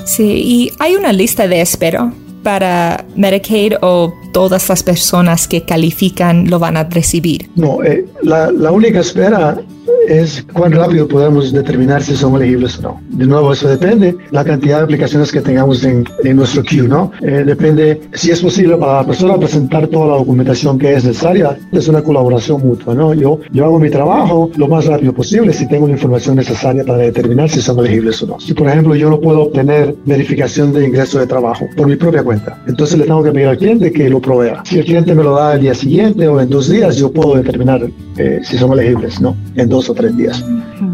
Sí, 0.06 0.42
y 0.46 0.72
hay 0.80 0.96
una 0.96 1.14
lista 1.14 1.48
de 1.48 1.62
espera 1.62 2.12
para 2.44 3.06
Medicaid 3.16 3.74
o 3.82 4.14
todas 4.32 4.70
las 4.70 4.84
personas 4.84 5.48
que 5.48 5.64
califican 5.64 6.50
lo 6.50 6.60
van 6.60 6.78
a 6.78 6.86
recibir? 6.86 7.50
No, 7.56 7.84
eh, 7.84 8.06
la, 8.24 8.52
la, 8.52 8.72
única 8.72 9.00
espera 9.02 9.60
es 10.08 10.46
cuán 10.54 10.72
rápido 10.72 11.08
podemos 11.08 11.52
determinar 11.52 12.02
si 12.02 12.16
son 12.16 12.36
elegibles 12.36 12.80
o 12.80 12.82
no. 12.82 13.02
De 13.10 13.26
nuevo, 13.26 13.54
eso 13.54 13.68
depende 13.68 14.16
la 14.32 14.44
cantidad 14.44 14.78
de 14.78 14.84
aplicaciones 14.84 15.32
que 15.32 15.42
tengamos 15.42 15.84
en, 15.84 16.06
en 16.24 16.36
nuestro 16.36 16.64
queue, 16.64 16.88
¿no? 16.88 17.12
Eh, 17.22 17.44
depende 17.46 18.02
si 18.14 18.32
es 18.32 18.42
posible 18.42 18.78
para 18.78 19.02
la 19.02 19.06
persona 19.06 19.38
presentar 19.38 19.88
toda 19.88 20.08
la 20.08 20.18
documentación 20.18 20.78
que 20.78 20.94
es 20.94 21.06
necesaria. 21.06 21.58
Es 21.72 21.88
una 21.88 22.02
colaboración 22.02 22.62
mutua, 22.62 22.96
¿no? 22.96 23.14
Yo, 23.14 23.40
yo 23.52 23.66
hago 23.66 23.80
mi 23.80 23.90
trabajo 23.90 24.50
lo 24.56 24.68
más 24.68 24.86
rápido 24.86 25.14
posible 25.14 25.54
si 25.54 25.68
tengo 25.68 25.88
la 25.88 25.94
información 25.94 26.36
necesaria 26.36 26.84
para 26.84 27.00
determinar 27.00 27.50
si 27.50 27.62
son 27.62 27.80
elegibles 27.80 28.22
o 28.24 28.28
no. 28.28 28.40
Si, 28.40 28.54
por 28.54 28.68
ejemplo, 28.68 28.96
yo 28.96 29.10
no 29.10 29.20
puedo 29.20 29.44
obtener 29.44 29.96
verificación 30.06 30.74
de 30.74 30.86
ingreso 30.86 31.20
de 31.20 31.28
trabajo 31.28 31.68
por 31.76 31.88
mi 31.88 31.96
propia 31.96 32.24
cuenta, 32.24 32.62
entonces 32.68 32.98
le 32.98 33.06
tengo 33.06 33.24
que 33.24 33.32
pedir 33.32 33.48
al 33.48 33.58
cliente 33.58 33.92
que 33.92 34.10
lo 34.10 34.20
provea. 34.20 34.64
Si 34.66 34.80
el 34.80 34.86
cliente 34.86 35.14
me 35.14 35.24
lo 35.24 35.36
da 35.36 35.54
el 35.56 35.62
día 35.62 35.74
siguiente 35.74 36.28
o 36.28 36.40
en 36.40 36.50
dos 36.50 36.70
días, 36.70 36.98
yo 36.98 37.12
puedo 37.12 37.36
determinar 37.36 37.82
eh, 38.18 38.40
si 38.44 38.58
son 38.58 38.74
elegibles, 38.74 39.22
¿no? 39.22 39.36
En 39.56 39.70
dos 39.80 39.90
o 39.90 39.94
tres 39.94 40.16
días. 40.16 40.44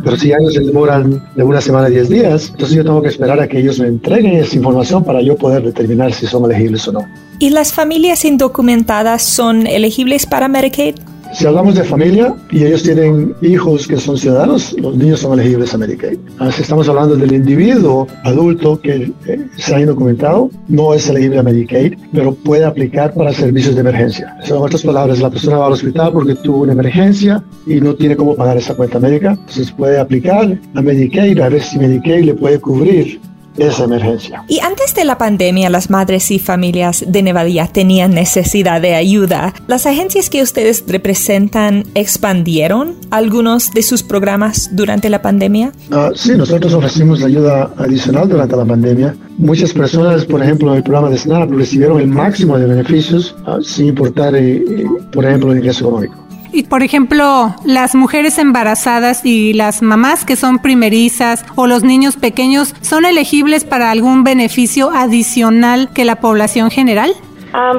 Pero 0.03 0.17
si 0.17 0.31
ellos 0.31 0.53
se 0.53 0.61
demoran 0.61 1.21
de 1.35 1.43
una 1.43 1.61
semana 1.61 1.87
a 1.87 1.89
diez 1.89 2.09
días, 2.09 2.49
entonces 2.51 2.77
yo 2.77 2.83
tengo 2.83 3.01
que 3.01 3.09
esperar 3.09 3.39
a 3.39 3.47
que 3.47 3.59
ellos 3.59 3.79
me 3.79 3.87
entreguen 3.87 4.33
esa 4.35 4.55
información 4.55 5.03
para 5.03 5.21
yo 5.21 5.35
poder 5.35 5.63
determinar 5.63 6.13
si 6.13 6.27
son 6.27 6.45
elegibles 6.45 6.87
o 6.87 6.93
no. 6.93 7.07
¿Y 7.39 7.49
las 7.49 7.73
familias 7.73 8.23
indocumentadas 8.23 9.23
son 9.23 9.67
elegibles 9.67 10.25
para 10.25 10.47
Medicaid? 10.47 10.95
Si 11.35 11.45
hablamos 11.45 11.75
de 11.75 11.83
familia 11.83 12.33
y 12.49 12.63
ellos 12.63 12.83
tienen 12.83 13.35
hijos 13.41 13.89
que 13.89 13.97
son 13.97 14.17
ciudadanos, 14.17 14.73
los 14.79 14.95
niños 14.95 15.19
son 15.19 15.37
elegibles 15.37 15.73
a 15.73 15.77
Medicaid. 15.77 16.17
Si 16.53 16.61
estamos 16.61 16.87
hablando 16.87 17.17
del 17.17 17.33
individuo 17.33 18.07
adulto 18.23 18.79
que 18.79 19.11
eh, 19.27 19.45
se 19.57 19.75
ha 19.75 19.81
indocumentado, 19.81 20.49
no 20.69 20.93
es 20.93 21.09
elegible 21.09 21.39
a 21.39 21.43
Medicaid, 21.43 21.95
pero 22.13 22.33
puede 22.33 22.63
aplicar 22.63 23.13
para 23.13 23.33
servicios 23.33 23.75
de 23.75 23.81
emergencia. 23.81 24.33
En 24.45 24.53
otras 24.53 24.81
palabras, 24.83 25.19
la 25.19 25.29
persona 25.29 25.57
va 25.57 25.67
al 25.67 25.73
hospital 25.73 26.13
porque 26.13 26.35
tuvo 26.35 26.59
una 26.59 26.71
emergencia 26.71 27.43
y 27.67 27.81
no 27.81 27.95
tiene 27.95 28.15
cómo 28.15 28.33
pagar 28.37 28.55
esa 28.55 28.73
cuenta 28.73 28.97
médica, 29.01 29.31
entonces 29.31 29.73
puede 29.73 29.99
aplicar 29.99 30.57
a 30.73 30.81
Medicaid 30.81 31.37
a 31.41 31.49
ver 31.49 31.61
si 31.61 31.77
Medicaid 31.77 32.23
le 32.23 32.35
puede 32.35 32.61
cubrir 32.61 33.19
esa 33.57 33.85
emergencia. 33.85 34.43
Y 34.47 34.59
antes 34.59 34.93
de 34.95 35.05
la 35.05 35.17
pandemia, 35.17 35.69
las 35.69 35.89
madres 35.89 36.31
y 36.31 36.39
familias 36.39 37.03
de 37.07 37.23
Nevada 37.23 37.67
tenían 37.71 38.13
necesidad 38.13 38.81
de 38.81 38.95
ayuda. 38.95 39.53
¿Las 39.67 39.85
agencias 39.85 40.29
que 40.29 40.41
ustedes 40.41 40.83
representan 40.87 41.85
expandieron 41.93 42.95
algunos 43.11 43.71
de 43.71 43.83
sus 43.83 44.03
programas 44.03 44.69
durante 44.73 45.09
la 45.09 45.21
pandemia? 45.21 45.71
Uh, 45.91 46.15
sí, 46.15 46.31
nosotros 46.35 46.73
ofrecimos 46.73 47.23
ayuda 47.23 47.71
adicional 47.77 48.27
durante 48.27 48.55
la 48.55 48.65
pandemia. 48.65 49.15
Muchas 49.37 49.73
personas, 49.73 50.25
por 50.25 50.41
ejemplo, 50.41 50.71
en 50.71 50.77
el 50.77 50.83
programa 50.83 51.09
de 51.09 51.17
SNAP 51.17 51.51
recibieron 51.51 51.99
el 51.99 52.07
máximo 52.07 52.57
de 52.57 52.67
beneficios 52.67 53.35
ah, 53.45 53.59
sin 53.61 53.87
importar, 53.87 54.35
eh, 54.35 54.55
eh, 54.55 54.85
por 55.11 55.25
ejemplo, 55.25 55.51
el 55.51 55.57
ingreso 55.57 55.87
económico. 55.87 56.24
Y 56.55 56.63
por 56.63 56.83
ejemplo, 56.83 57.53
las 57.65 57.95
mujeres 57.95 58.37
embarazadas 58.37 59.25
y 59.25 59.51
las 59.51 59.81
mamás 59.81 60.23
que 60.23 60.37
son 60.37 60.59
primerizas 60.59 61.43
o 61.55 61.67
los 61.67 61.83
niños 61.83 62.15
pequeños 62.15 62.73
son 62.79 63.03
elegibles 63.03 63.65
para 63.65 63.91
algún 63.91 64.23
beneficio 64.23 64.89
adicional 64.89 65.89
que 65.93 66.05
la 66.05 66.21
población 66.21 66.71
general? 66.71 67.13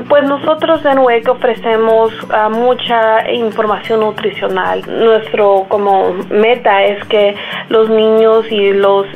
Pues 0.08 0.24
nosotros 0.24 0.84
en 0.84 0.98
WEC 0.98 1.28
ofrecemos 1.28 2.12
ah, 2.30 2.48
mucha 2.48 3.30
información 3.30 4.00
nutricional. 4.00 4.82
Nuestro 4.86 5.66
como 5.68 6.14
meta 6.30 6.84
es 6.84 7.04
que 7.08 7.34
los 7.68 7.90
niños 7.90 8.50
y 8.50 8.72
los 8.72 9.06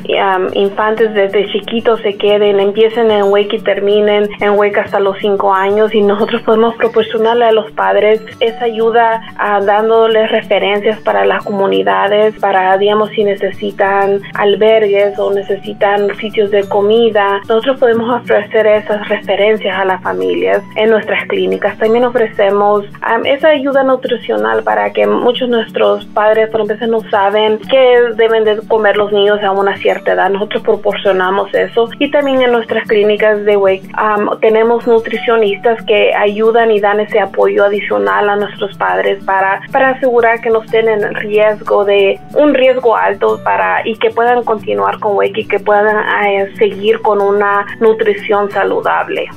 infantes 0.53 1.13
desde 1.13 1.47
chiquitos 1.51 2.01
se 2.01 2.17
queden, 2.17 2.59
empiecen 2.59 3.09
en 3.11 3.31
WEC 3.31 3.53
y 3.53 3.59
terminen 3.59 4.29
en 4.39 4.51
WEC 4.57 4.77
hasta 4.77 4.99
los 4.99 5.17
5 5.19 5.53
años 5.53 5.93
y 5.93 6.01
nosotros 6.01 6.41
podemos 6.43 6.75
proporcionarle 6.75 7.45
a 7.45 7.51
los 7.51 7.71
padres 7.71 8.21
esa 8.39 8.65
ayuda 8.65 9.21
uh, 9.35 9.63
dándoles 9.63 10.29
referencias 10.31 10.99
para 10.99 11.25
las 11.25 11.43
comunidades, 11.43 12.37
para 12.39 12.77
digamos 12.77 13.09
si 13.11 13.23
necesitan 13.23 14.21
albergues 14.35 15.17
o 15.17 15.33
necesitan 15.33 16.15
sitios 16.17 16.51
de 16.51 16.67
comida. 16.67 17.39
Nosotros 17.47 17.79
podemos 17.79 18.21
ofrecer 18.21 18.67
esas 18.67 19.07
referencias 19.07 19.77
a 19.77 19.85
la 19.85 19.99
familia 19.99 20.50
en 20.75 20.89
nuestras 20.89 21.25
clínicas. 21.27 21.77
También 21.77 22.05
ofrecemos 22.05 22.85
um, 22.85 23.25
esa 23.25 23.49
ayuda 23.49 23.83
nutricional 23.83 24.63
para 24.63 24.91
que 24.91 25.05
muchos 25.07 25.49
de 25.49 25.57
nuestros 25.57 26.05
padres, 26.07 26.49
por 26.49 26.61
ejemplo, 26.61 26.87
no 26.87 27.09
saben 27.09 27.59
qué 27.69 27.99
deben 28.15 28.43
de 28.43 28.59
comer 28.67 28.97
los 28.97 29.11
niños 29.11 29.41
a 29.43 29.51
una 29.51 29.77
cierta 29.77 30.13
edad. 30.13 30.29
Nosotros 30.29 30.63
proporcionamos 30.63 31.53
eso. 31.53 31.89
Y 31.99 32.09
también 32.11 32.41
en 32.41 32.51
nuestras 32.51 32.87
clínicas 32.87 33.43
de 33.45 33.57
Wake 33.57 33.89
um, 33.95 34.39
tenemos 34.39 34.87
nutricionistas 34.87 35.83
que 35.85 36.13
ayudan 36.13 36.71
y 36.71 36.79
dan 36.79 36.99
ese 36.99 37.19
apoyo 37.19 37.65
adicional 37.65 38.29
a 38.29 38.35
nuestros 38.35 38.75
padres 38.77 39.23
para, 39.25 39.61
para 39.71 39.89
asegurar 39.89 40.41
que 40.41 40.49
no 40.49 40.63
estén 40.63 40.87
en 40.87 41.13
riesgo 41.15 41.85
de 41.85 42.19
un 42.35 42.53
riesgo 42.53 42.95
alto 42.95 43.39
para 43.43 43.81
y 43.85 43.95
que 43.97 44.09
puedan 44.09 44.43
continuar 44.43 44.99
con 44.99 45.15
Wake 45.15 45.41
y 45.41 45.47
que 45.47 45.59
puedan 45.59 45.97
eh, 46.25 46.51
seguir 46.57 47.01
con 47.01 47.21
una 47.21 47.65
nutrición 47.79 48.49
saludable 48.51 49.29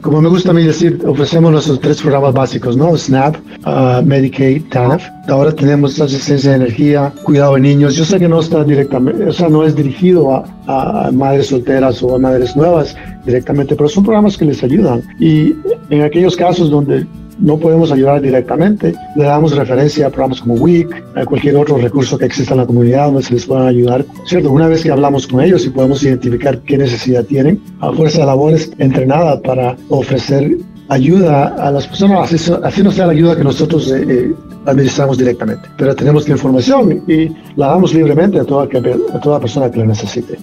como 0.00 0.20
me 0.20 0.28
gusta 0.28 0.50
a 0.50 0.54
mí 0.54 0.64
decir, 0.64 1.00
ofrecemos 1.06 1.50
nuestros 1.50 1.80
tres 1.80 2.00
programas 2.00 2.34
básicos, 2.34 2.76
¿no? 2.76 2.96
SNAP, 2.96 3.36
uh, 3.66 4.02
Medicaid, 4.04 4.62
TANF. 4.70 5.02
Ahora 5.28 5.52
tenemos 5.52 6.00
asistencia 6.00 6.50
de 6.50 6.56
energía, 6.56 7.12
cuidado 7.24 7.54
de 7.54 7.60
niños. 7.60 7.96
Yo 7.96 8.04
sé 8.04 8.18
que 8.18 8.28
no 8.28 8.40
está 8.40 8.64
directamente, 8.64 9.24
o 9.24 9.32
sea, 9.32 9.48
no 9.48 9.64
es 9.64 9.74
dirigido 9.74 10.34
a, 10.34 10.44
a 10.66 11.10
madres 11.12 11.48
solteras 11.48 12.02
o 12.02 12.14
a 12.14 12.18
madres 12.18 12.56
nuevas 12.56 12.96
directamente, 13.24 13.74
pero 13.74 13.88
son 13.88 14.04
programas 14.04 14.36
que 14.36 14.44
les 14.44 14.62
ayudan. 14.62 15.02
Y 15.18 15.54
en 15.90 16.02
aquellos 16.02 16.36
casos 16.36 16.70
donde 16.70 17.06
no 17.38 17.58
podemos 17.58 17.92
ayudar 17.92 18.20
directamente. 18.20 18.94
Le 19.16 19.24
damos 19.24 19.56
referencia 19.56 20.06
a 20.06 20.10
programas 20.10 20.40
como 20.40 20.54
WIC, 20.54 21.04
a 21.16 21.24
cualquier 21.24 21.56
otro 21.56 21.78
recurso 21.78 22.18
que 22.18 22.26
exista 22.26 22.54
en 22.54 22.60
la 22.60 22.66
comunidad 22.66 23.06
donde 23.06 23.22
se 23.22 23.34
les 23.34 23.46
puedan 23.46 23.66
ayudar. 23.66 24.04
¿Cierto? 24.26 24.50
Una 24.50 24.68
vez 24.68 24.82
que 24.82 24.90
hablamos 24.90 25.26
con 25.26 25.40
ellos 25.40 25.64
y 25.66 25.70
podemos 25.70 26.02
identificar 26.02 26.58
qué 26.60 26.78
necesidad 26.78 27.24
tienen, 27.24 27.60
a 27.80 27.92
Fuerza 27.92 28.20
de 28.20 28.26
Labores 28.26 28.70
entrenada 28.78 29.40
para 29.40 29.76
ofrecer 29.88 30.58
ayuda 30.88 31.46
a 31.58 31.70
las 31.70 31.86
personas, 31.86 32.32
así, 32.62 32.82
no 32.82 32.90
sea 32.90 33.06
la 33.06 33.12
ayuda 33.12 33.36
que 33.36 33.44
nosotros 33.44 33.90
eh, 33.90 34.04
eh, 34.08 34.34
administramos 34.66 35.18
directamente. 35.18 35.68
Pero 35.78 35.94
tenemos 35.94 36.28
la 36.28 36.34
información 36.34 37.02
y 37.08 37.28
la 37.56 37.68
damos 37.68 37.94
libremente 37.94 38.38
a 38.38 38.44
toda, 38.44 38.64
a 38.64 39.40
persona 39.40 39.70
que 39.70 39.78
la 39.78 39.86
necesite. 39.86 40.38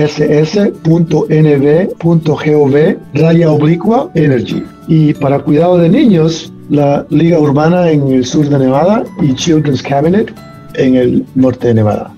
raya 3.14 3.52
oblicua 3.52 4.12
energy. 4.16 4.64
Y 4.88 5.14
para 5.14 5.40
cuidado 5.40 5.78
de 5.78 5.90
niños, 5.90 6.52
la 6.70 7.06
Liga 7.10 7.40
Urbana 7.40 7.92
en 7.92 8.12
el 8.12 8.26
sur 8.26 8.50
de 8.50 8.58
Nevada 8.60 9.04
y 9.22 9.36
Children's 9.36 9.84
Cabinet 9.84 10.34
en 10.74 10.96
el 10.96 11.26
norte 11.36 11.68
de 11.68 11.76
Nevada. 11.76 12.12